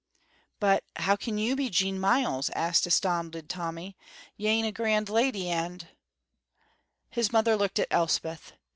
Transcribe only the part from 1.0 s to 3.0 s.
can you be Jean Myles?" asked